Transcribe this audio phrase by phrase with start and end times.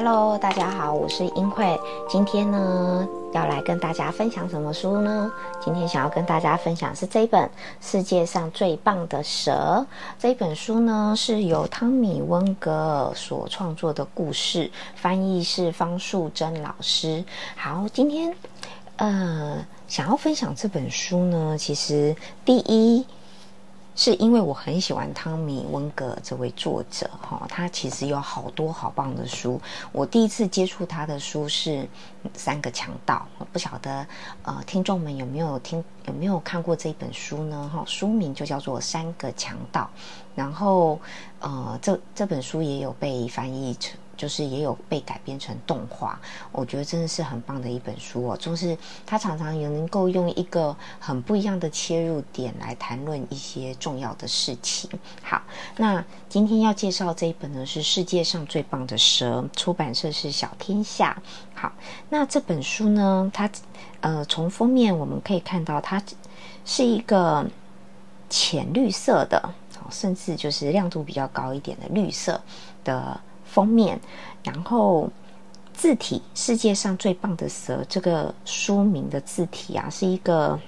[0.00, 1.76] Hello，大家好，我是英慧。
[2.08, 5.28] 今天呢，要来跟大家分享什么书呢？
[5.60, 7.42] 今天想要跟大家分享是这一本
[7.80, 9.84] 《世界上最棒的蛇》。
[10.16, 17.24] 这一本书呢，是由汤米温格尔所创作的故事，翻译是方素珍老师。
[17.56, 18.32] 好，今天
[18.98, 23.04] 呃，想要分享这本书呢，其实第一。
[23.98, 29.60] 是因为我很喜欢汤米温格这位作者哈，他其实有好多好棒的书。
[29.90, 31.70] 我第一次接触他的书是
[32.32, 34.06] 《三个强盗》，不晓得
[34.44, 37.68] 呃听众们有没有听有没有看过这本书呢？
[37.74, 39.82] 哈，书名就叫做《三个强盗》，
[40.36, 41.00] 然后
[41.40, 43.98] 呃这这本书也有被翻译成。
[44.18, 48.36] 就是也有被改编成动画，我觉得真的是很棒的一本书哦。
[48.36, 54.90] 就是它常常也能够用一个很不一样的切入点来谈论一些重要的事情。
[55.22, 55.40] 好，
[55.76, 61.22] 那今天要介绍这一本呢是世界上最棒的蛇，出版社是小天下。
[61.54, 61.72] 好，
[62.10, 63.48] 那这本书呢，它
[64.00, 66.02] 呃从封面我们可以看到，它
[66.64, 67.46] 是一个
[68.28, 69.54] 浅绿色的，
[69.90, 72.42] 甚至就是亮度比较高一点的绿色
[72.82, 73.20] 的。
[73.50, 73.98] 封面，
[74.44, 75.08] 然后
[75.72, 80.58] 字体“世界上最棒的蛇”这个书名的字体啊，是一个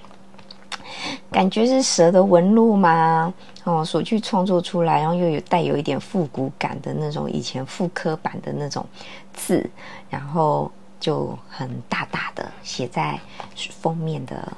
[1.31, 3.33] 感觉是蛇的纹路吗？
[3.63, 8.85] 哦，所去创作出来，然后又有带有一点复古感的那种以前复刻版的那种
[9.33, 9.69] 字，
[10.09, 13.19] 然后就很大大的写在
[13.53, 14.51] 封面的。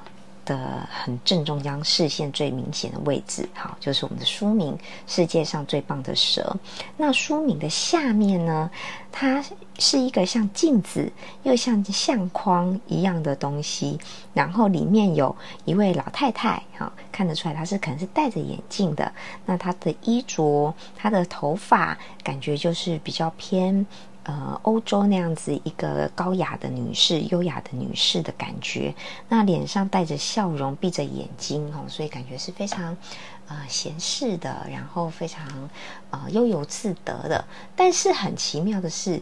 [0.46, 4.74] 的很正中央，视线最明显的位置，好，就是我们的书名
[5.08, 6.56] 《世界上最棒的蛇》。
[6.98, 8.70] 那书名的下面呢，
[9.12, 9.44] 它
[9.80, 11.12] 是一个像镜子
[11.44, 14.00] 又像相框一样的东西，
[14.34, 19.12] 然后里面有一位老太太，哈，看得出来她是可能是戴着眼镜的。
[19.46, 23.86] 那她的衣着，她的头发，感觉就是比较偏。
[24.26, 28.96] 呃，欧洲那样子一个高雅的女士、优雅的女士的感觉，
[29.28, 32.96] 那脸上带着笑容，闭着眼睛哦，所以感觉是非常
[33.50, 35.46] 呃闲适的，然后非常
[36.10, 37.44] 呃悠游自得的。
[37.76, 39.22] 但是很奇妙的是，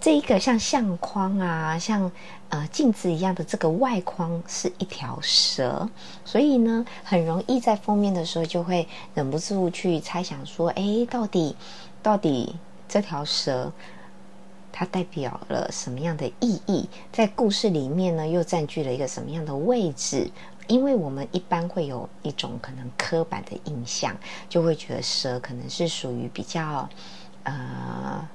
[0.00, 2.08] 这一个像相框啊、像
[2.50, 5.90] 呃镜子一样的这个外框是一条蛇，
[6.24, 11.56] 所以呢，很容易在封面的时候就会忍不住去猜想说，哎，到底
[12.00, 12.54] 到底
[12.88, 13.72] 这条蛇。
[14.78, 16.88] 它代表了什么样的意义？
[17.10, 20.30] 在故事里面呢，又占据了一个什么样的位置？
[20.68, 24.16] 因为我们一般会有一种可能刻板的印象，
[24.48, 26.88] 就会觉得蛇可能是属于比较，
[27.42, 28.28] 呃。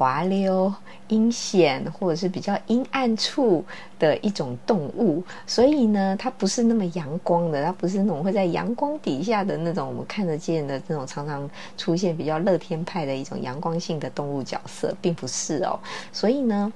[0.00, 0.72] 滑溜、
[1.08, 3.62] 阴险，或者是比较阴暗处
[3.98, 11.46] 的一种动物，所以呢，它不是那么阳光的，它不是那种会在阳光底下的那种我们看得见的这种常常
[11.76, 15.78] 出现比较乐天派的一种阳光性的动物角色，并不是哦，
[16.10, 16.72] 所以呢。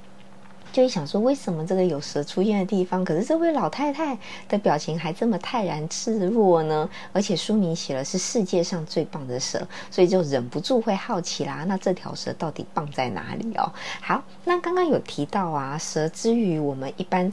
[0.74, 4.18] 就会想说，为什么这个有蛇出现的地方，可是这位老太太
[4.48, 6.90] 的表情还这么泰然自若呢？
[7.12, 11.62] 而且书名写了是世界上最棒的蛇，所以就忍不住会好奇啦。
[11.68, 13.72] 那这条蛇到底棒在哪里哦？
[14.00, 17.32] 好，那刚刚有提到啊，蛇之于我们一般，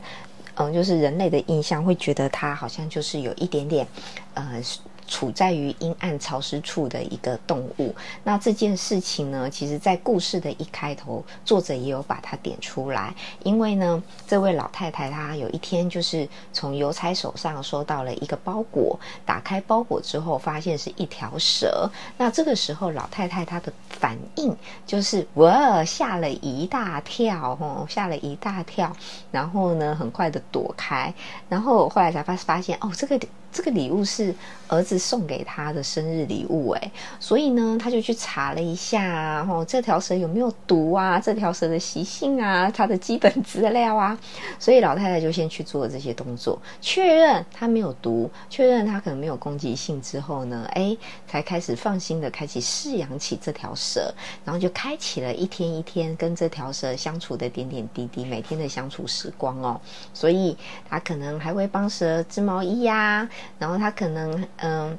[0.54, 3.88] 嗯，就是人类的印象，会觉得它好像就是有一点点，
[4.36, 4.62] 呃。
[5.08, 7.94] 处在于阴暗潮湿处的一个动物。
[8.24, 13.14] 那这件事情呢，其实，在故事的一开头，作者也有把它点出来。
[13.44, 21.90] 因为呢，这位老太太她有一天就是从邮差手上收到了一个包裹，打开包裹之后，发现是一条蛇。
[22.18, 24.56] 那这个时候，老太太她的反应
[24.86, 28.96] 就是哇，吓了一大跳，吼，吓了一大跳。
[29.32, 31.14] 然后呢，很快的躲开。
[31.50, 33.20] 然后后来才发发现，哦，这个。
[33.52, 34.34] 这个礼物是
[34.68, 41.20] 儿子送给他的生日礼物，哎，所以呢，他就去查了一下，哦，这条蛇有没有毒啊？
[41.20, 44.18] 这条蛇的习性啊，它的基本资料啊，
[44.58, 50.96] 所以老太太就先去做这些动作，确认它没有毒，确认它可能没有攻击性之后呢，哎，
[51.28, 54.14] 才开始放心的开启饲养起这条蛇，
[54.46, 59.80] 然后就开启了一天一天跟这条蛇相处的点点滴滴，每天的相处时光哦，
[60.14, 60.56] 所以
[60.90, 63.28] 他可能还会帮蛇织毛衣呀。
[63.60, 64.98] 然后他可能嗯，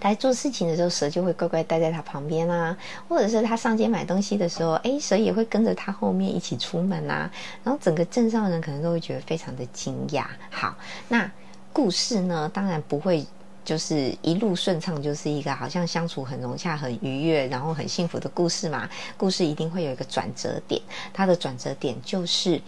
[0.00, 2.76] 在做事情的时候，蛇就会乖乖待在他旁边啊，
[3.08, 7.30] 或者是他上街买东西的时候，哎，蛇也会跟着他后面一起出门啊。
[7.64, 10.26] 然后整个镇上的人可能都会觉得非常的惊讶。
[10.50, 10.76] 好，
[11.08, 11.30] 那
[11.72, 13.26] 故事呢，当然不会
[13.64, 18.88] 就是一路顺畅，就是一个好像相处很融洽、很愉悦，然后很幸福的故事嘛。
[19.16, 20.80] 故事一定会有一个转折点，
[21.12, 22.60] 它的转折点就是。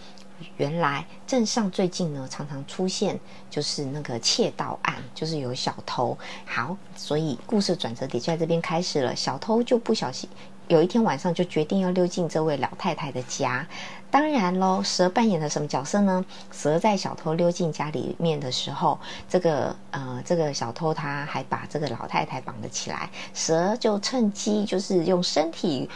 [0.57, 3.19] 原来镇上最近呢，常常出现
[3.49, 6.17] 就是那个窃盗案，就是有小偷。
[6.45, 9.15] 好，所以故事转折点就在这边开始了。
[9.15, 10.29] 小偷就不小心，
[10.67, 13.67] 有一天晚上就决定要溜进这位老太太的家。
[14.11, 16.25] 当然喽，蛇扮演了什么角色呢？
[16.51, 25.89] 蛇在小偷溜进家里面的时候，这个呃，这个小偷他还把这个老太太绑了起来，蛇就趁机就是用身体。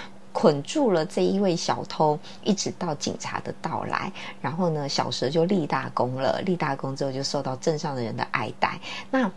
[0.44, 4.12] 捆住了这一位小偷，一直到警察的到来，
[4.42, 6.42] 然后呢，小蛇就立大功了。
[6.42, 8.78] 立大功之后，就受到镇上的人的爱戴，
[9.10, 9.32] 那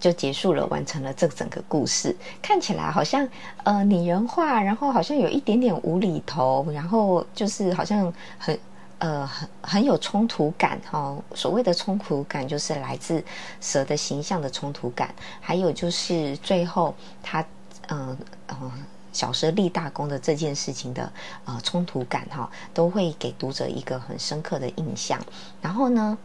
[0.00, 2.16] 就结束了，完成了这整个故事。
[2.40, 3.28] 看起来好像
[3.64, 8.58] 呃拟人化，然后好像有一点点无厘头，然后就是好像很
[9.00, 11.14] 呃很很有冲突感哈。
[11.34, 13.22] 所谓的冲突感，就是来自
[13.60, 17.44] 蛇的形象的冲突感，还有就是最后他
[17.88, 18.16] 嗯
[18.48, 18.72] 嗯。
[19.16, 21.10] 小蛇立大功的这件事情的
[21.46, 25.18] 呃冲突感哈，都会给读者一个很深刻的印象。
[25.62, 26.18] 然后呢，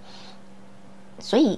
[1.17, 1.57] 所以，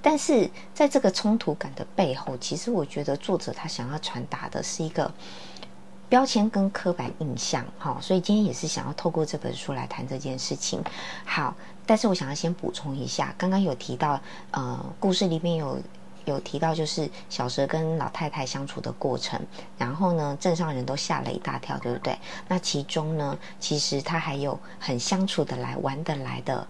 [0.00, 5.12] 但是在这个冲突感的背后，其实我觉得作者他想要传达的是一个
[6.08, 7.98] 标签跟刻板印象哈。
[8.00, 10.82] 所以今天也是想要透过这本书来谈这件事情。
[11.26, 11.54] 好，
[11.84, 14.18] 但是我想要先补充一下，刚刚有提到
[14.52, 15.78] 呃，故事里面有。
[16.26, 19.40] 有提到就是小蛇跟老太太相处的过程，
[19.78, 22.18] 然后呢，镇上人都吓了一大跳，对不对？
[22.46, 26.66] 那其中呢，其实他还有很相处的来、玩得来的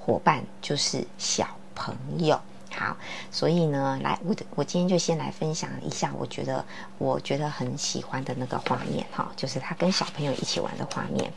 [0.00, 2.40] 伙伴，就是小朋友。
[2.74, 2.94] 好，
[3.30, 6.64] 所以呢，来，我的我今天就先来分享一下，我觉得
[6.98, 11.32] 我觉得很喜欢的那个画面，哈，就是他跟小朋友一起玩的画面。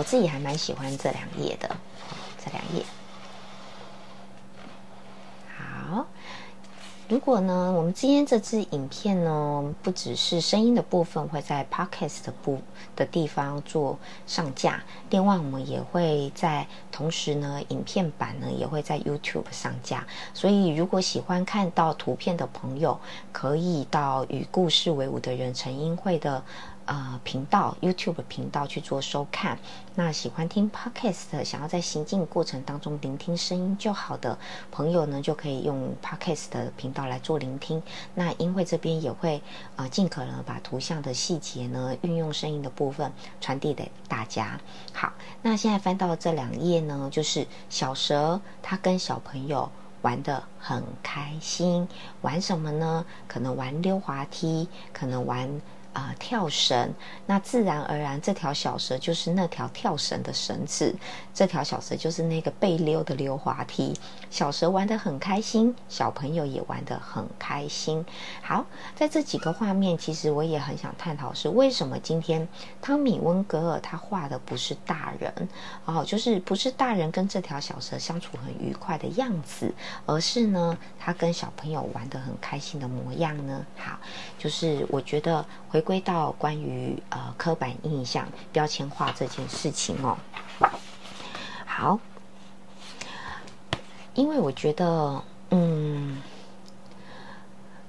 [0.00, 1.76] 我自己还蛮喜欢这两页的，
[2.42, 2.82] 这两页。
[5.58, 6.06] 好，
[7.06, 12.62] 如果呢，我们今天这支影片呢，不只是声音的部分会在 Podcast 的部
[12.96, 20.06] 的地方做上架，另外我们也会在同时呢，影片版呢也会在 YouTube 上架。
[20.32, 22.98] 所以，如果喜欢看到图片的朋友，
[23.32, 26.42] 可以到与故事为伍的人陈英会的。
[26.90, 29.56] 呃，频道 YouTube 频道去做收看。
[29.94, 34.36] 那喜欢听 Podcast，想要在行进过程当中聆听声音就好的
[34.72, 37.80] 朋友呢，就可以用 Podcast 的频道来做聆听。
[38.16, 39.40] 那因为这边也会
[39.76, 44.60] 呃尽可能把图像的细节呢，运用声音的部分传递给大家。
[44.92, 45.12] 好，
[45.42, 49.70] 那现在翻到这两页呢，就是小蛇它跟小朋友
[50.02, 51.86] 玩的很开心，
[52.22, 53.06] 玩什么呢？
[53.28, 55.60] 可能玩溜滑梯，可能玩。
[55.92, 56.94] 啊，跳绳，
[57.26, 60.94] 那自然而然，这条小蛇就是那条跳绳的绳子，
[61.34, 63.92] 这条小蛇就是那个被溜的溜滑梯。
[64.30, 68.04] 小蛇玩得很开心，小朋友也玩得很开心。
[68.40, 68.64] 好，
[68.94, 72.46] 在这几个画面，其实我也很想探讨是为什么今天
[72.80, 75.48] 汤米温格尔他画的不是大人
[75.84, 79.74] 哦，就是不是大人跟这条小蛇相处很愉快的样子，
[80.06, 83.66] 而是呢，他跟小朋友玩得很开心的模样呢？
[83.76, 83.98] 好，
[84.38, 90.18] 就是我觉得回回归到关于呃刻板印象、标签化这件事情哦。
[91.64, 91.98] 好。
[94.12, 95.22] 因为我觉得，
[95.52, 96.20] 嗯，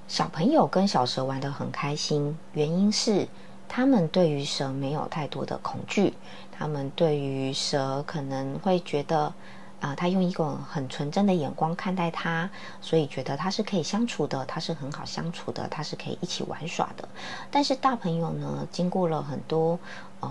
[0.08, 3.28] 小朋友跟小蛇玩的很开心，原因是
[3.68, 6.14] 他们对于蛇没有太多的恐惧，
[6.50, 9.34] 他们对于蛇可能会觉得，
[9.82, 12.48] 啊，他用一个很纯真的眼光看待他，
[12.80, 17.06] 所以觉得他是可以相处的，他是很好相处的，他是可以一起玩耍的。
[17.50, 19.78] 但是大朋友呢，经过了很多，
[20.20, 20.30] 呃，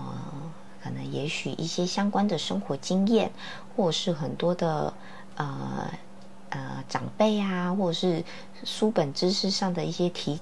[0.82, 3.30] 可能也许一些相关的生活经验，
[3.76, 4.92] 或是很多的。
[5.36, 5.90] 呃
[6.50, 8.22] 呃，长辈啊，或者是
[8.62, 10.38] 书本知识上的一些提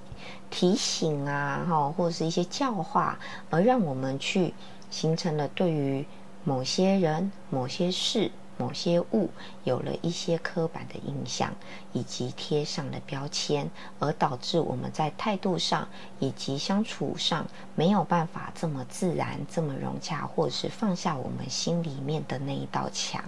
[0.49, 3.17] 提醒啊，哈，或者是一些教化，
[3.49, 4.53] 而让我们去
[4.89, 6.05] 形成了对于
[6.43, 8.29] 某些人、某些事。
[8.61, 9.27] 某些物
[9.63, 11.51] 有了一些刻板的印象，
[11.93, 15.87] 以及贴上了标签，而导致我们在态度上
[16.19, 17.43] 以及相处上
[17.75, 23.23] 没有办法这么自然、这么融洽，或者是放下我们心里面的那一道墙。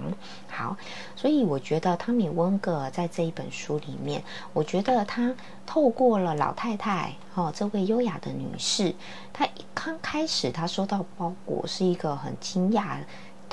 [0.48, 0.78] 好，
[1.16, 4.24] 所以我觉得汤米温格尔在这一本书里面，
[4.54, 5.36] 我觉得他
[5.66, 8.94] 透过了老太太哦，这位优雅的女士，
[9.34, 12.98] 她刚开始她收到包裹是一个很惊讶。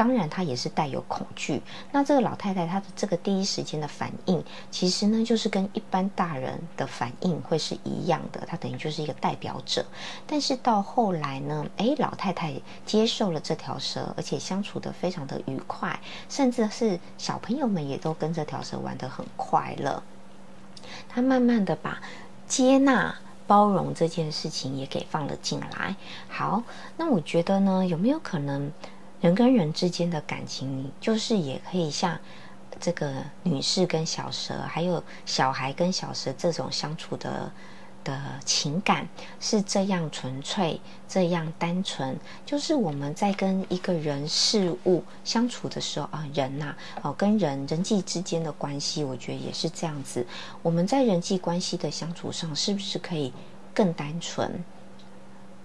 [0.00, 1.60] 当然她也是带有恐惧。
[1.92, 9.84] 那这个老太太她的这个第一时间的反应，其实呢就是跟一般大人的反应会是一样的，她等于就是一个代表者。
[10.26, 12.54] 但是到后来呢，诶，老太太
[12.86, 20.02] 接受了这条蛇，而且相处的非常的愉快，甚至是小朋友们也都跟这条蛇玩得很快乐。
[21.10, 22.00] 她慢慢的把
[22.48, 23.14] 接纳。
[23.50, 25.96] 包容这件事情也给放了进来。
[26.28, 26.62] 好，
[26.96, 28.70] 那我觉得呢，有没有可能
[29.20, 32.18] 人跟人之间的感情，就是也可以像
[32.80, 33.12] 这个
[33.42, 37.50] 女士跟小蛇，还有小孩跟小蛇这种相处的？
[38.02, 39.06] 的情感
[39.40, 50.26] 是这样纯粹，这样单纯，就是我们在跟一个人事物相处的时候啊，人呐，哦，跟人人际之间的关系，我觉得也是这样子。
[50.62, 53.30] 我们在人际关系的相处上，是不是可以
[53.74, 54.64] 更单纯？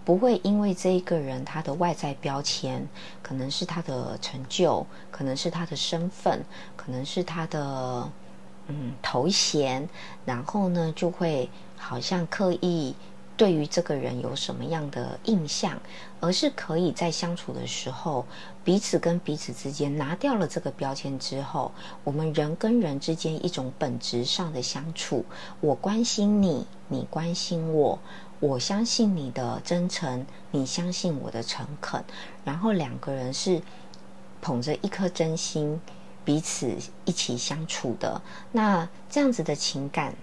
[0.05, 2.88] 不会因为这一个人他的外在标签，
[3.21, 6.45] 可能是他的成就，可能是他的身份，
[6.77, 8.09] 可能是他的
[8.67, 9.89] 嗯头衔，
[10.24, 11.50] 然后呢就会。
[11.77, 12.95] 好像刻意
[13.38, 15.77] 对于这个人有什么样的印象，
[16.19, 18.25] 而是可以在相处的时候，
[18.63, 21.71] 彼此跟彼此之间拿掉了这个标签之后，
[22.03, 25.24] 我们人跟人之间一种本质上的相处。
[25.59, 28.00] 我关心你，你关心我，
[28.45, 32.03] 我相信你的真诚，你相信我的诚恳，
[32.43, 33.59] 然后两个人是
[34.39, 35.81] 捧着一颗真心，
[36.23, 36.75] 彼此
[37.05, 38.21] 一起相处的。
[38.51, 40.13] 那这样子的情感。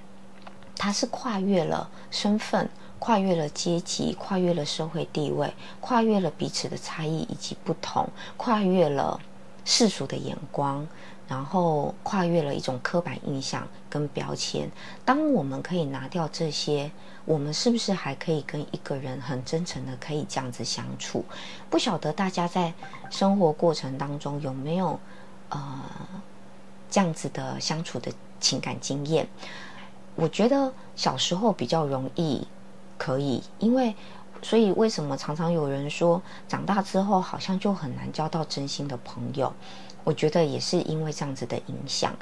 [0.74, 9.20] 它是跨越了身份，跨越了阶级，跨越了社会地位，跨越了彼此的差异以及不同，跨越了
[9.64, 10.84] 世俗的眼光，
[11.28, 14.68] 然后跨越了一种刻板印象跟标签。
[15.04, 16.90] 当我们可以拿掉这些，
[17.24, 21.24] 我们是不是还可以跟一个人很真诚的可以这样子相处？
[21.70, 22.72] 不晓得大家在
[23.10, 24.98] 生活过程当中有没有
[25.50, 25.80] 呃
[26.90, 29.28] 这样子的相处的情感经验？
[30.14, 32.46] 我觉得小时候比较容易，
[32.98, 33.94] 可以，因为，
[34.42, 39.52] 所以为什么常常有人说长大之后好像就很难交到真心的朋友？
[40.04, 42.12] 我觉得也是因为这样子的影响。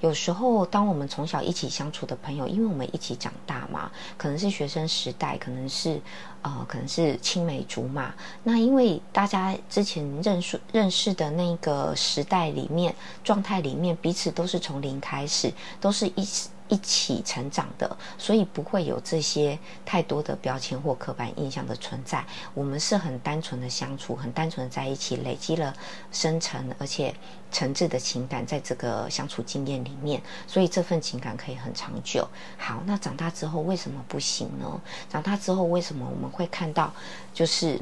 [0.00, 6.00] 有时候，当我们从小一起相处的朋友，因为我们一起长大嘛，可能是学生时代，可能是
[6.42, 8.14] 呃，可能是青梅竹马。
[8.42, 16.26] 那因为大家之前认识认识的那个时代里面状态里面，彼此都是从零开始，都是一。
[16.68, 22.24] 一起成长的，所以不会有这些太多的标签或刻板印象的存在。
[22.54, 25.74] 我们是很单纯的相处，很单纯的在一起，累积了
[26.10, 27.14] 深沉而且
[27.50, 32.26] 诚挚的情感，在这个相处经验里面，所以这份情感可以很长久。
[32.58, 34.80] 好，那长大之后为什么不行呢？
[35.10, 36.92] 长大之后为什么我们会看到
[37.32, 37.80] 就是？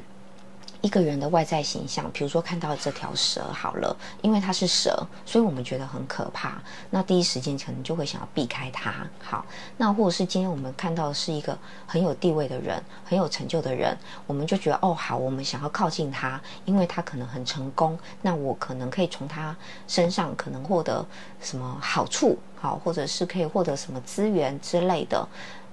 [0.85, 6.61] 一个人的外在形象，比如说看到这条蛇好了，因为它是蛇，所以我们觉得很可怕。
[6.91, 8.95] 那第一时间可能就会想要避开它。
[9.19, 9.47] 好，
[9.79, 19.57] 那或者是今天我们看到的是一个很有地位的人，很有成就的人，我们就觉得哦好，我们想要靠近他，因为他可能很成功，那我可能可以从他
[19.89, 21.03] 身上可能获得
[21.41, 25.27] 什么好处，好，或者是可以获得什么资源之类的。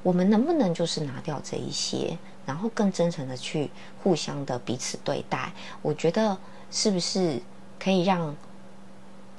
[0.03, 2.17] 我们能不能就是拿掉这一些？
[2.45, 3.69] 然后更真诚的去
[4.03, 6.37] 互相的彼此对待，我觉得
[6.69, 7.41] 是不是
[7.79, 8.35] 可以让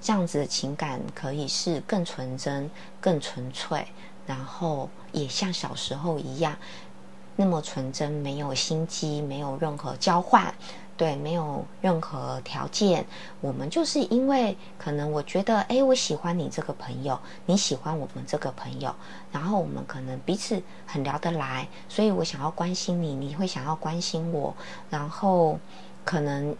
[0.00, 3.86] 这样子的情感可以是更纯真、更纯粹，
[4.26, 6.56] 然后也像小时候一样
[7.36, 10.54] 那么纯真，没有心机，没有任何交换。
[10.94, 13.04] 对，没有任何条件，
[13.40, 18.94] 我们就是因为可能我觉得，哎，我喜欢你这个朋友，你喜欢我们这个朋友，
[19.32, 24.54] 然后我们可能彼此很聊得来，所以我想要关心你，你会想要关心我，
[24.90, 25.58] 然后
[26.04, 26.54] 可能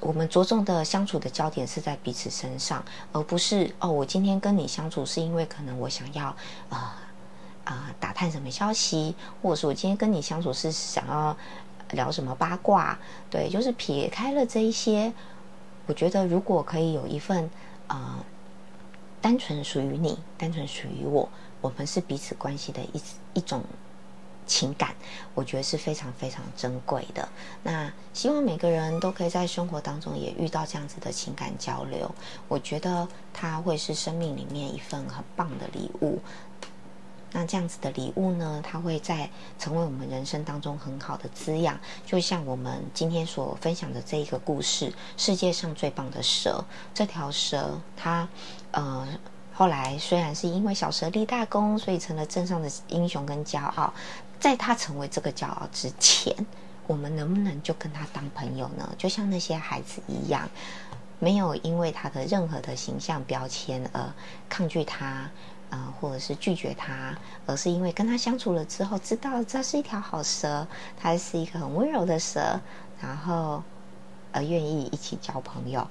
[0.00, 2.82] 我们着重的相处的焦点是在彼此身上，
[3.12, 6.34] 而不是哦，我今天跟你相处是因为可能我想要
[6.70, 6.96] 啊
[7.62, 11.36] 啊打探什么消息，或者是我今天跟你相处是想要。
[11.94, 12.98] 聊什么八卦？
[13.30, 15.12] 对，就是撇开了这一些，
[15.86, 17.48] 我觉得如果可以有一份
[17.88, 18.24] 呃，
[19.20, 21.28] 单纯属于你，单纯属于我，
[21.60, 23.02] 我们是彼此关系的一
[23.34, 23.62] 一种
[24.46, 24.94] 情感，
[25.34, 27.26] 我觉得是非常非常珍贵的。
[27.62, 32.14] 那希望每个人都可以在生活当中也遇到这样子的情感交流，
[32.48, 36.18] 我觉得它会是生命里面一份很棒的礼物。
[37.36, 41.76] 那这样子的礼物呢，它会在成为我们人生当中很好的滋养。
[42.06, 46.64] 就像我们今天所分享的这一个故事，世界上最棒的蛇，
[46.94, 48.28] 这条蛇它，
[48.70, 49.08] 呃，
[49.52, 53.92] 后来虽然是因为小蛇立大功，所以成了镇上的英雄跟骄傲。
[54.38, 56.32] 在它成为这个骄傲之前，
[56.86, 58.94] 我们能不能就跟他当朋友呢？
[58.96, 60.48] 就像那些孩子一样，
[61.18, 64.12] 没有因为他的任何的形象标签而
[64.48, 65.30] 抗拒他，
[65.74, 70.64] 呃，或者是拒绝他，而是因为跟他相处了之后，知道这是一条好蛇，
[70.96, 72.60] 它是一个很温柔的蛇，
[73.02, 73.60] 然后
[74.30, 75.88] 而愿意一起交朋友。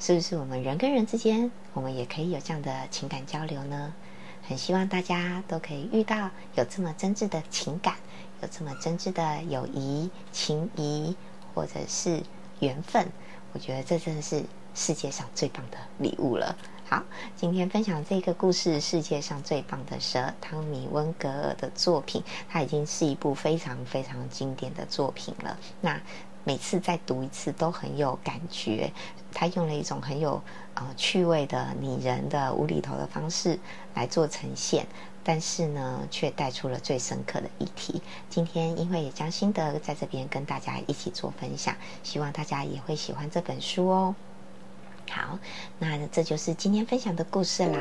[0.00, 3.92] 是不是我们人跟人之间，我们也可以有这样的情感交流呢？
[4.48, 7.96] 很希望大家都可以遇到有这么真挚的情感，
[8.40, 11.14] 有这么真挚的友谊、情谊，
[11.54, 12.22] 或者是
[12.60, 13.06] 缘分。
[13.52, 14.42] 我觉得这真的是
[14.74, 16.56] 世界上最棒的礼物了。
[16.86, 17.02] 好，
[17.34, 25.58] 今天分享这个故事，世界上最棒的蛇——汤米·温格尔的作品，它已经是一部非常非常经典的作品了。
[25.80, 25.98] 那
[26.44, 28.92] 每次再读一次都很有感觉。
[29.32, 30.40] 他用了一种很有
[30.74, 33.58] 呃趣味的、拟人的、无厘头的方式
[33.94, 34.86] 来做呈现，
[35.24, 38.02] 但是呢，却带出了最深刻的议题。
[38.28, 44.14] 今天因为也将心得在这边跟大家一起做分享，希望大家也会喜欢这本书哦。
[45.10, 45.38] 好，
[45.78, 47.78] 那这就是今天分享的故事啦。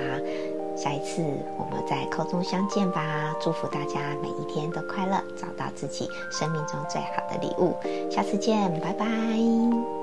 [0.76, 1.22] 下一次
[1.58, 3.36] 我们在空中相见吧！
[3.42, 7.76] 祝福大家每一天都快乐，找到自己生命中最好的礼物。
[8.12, 10.03] 下次见，拜拜。